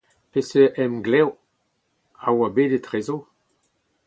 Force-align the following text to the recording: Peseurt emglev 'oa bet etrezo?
Peseurt 0.31 0.73
emglev 0.83 1.27
'oa 2.29 2.47
bet 2.55 2.71
etrezo? 2.77 3.17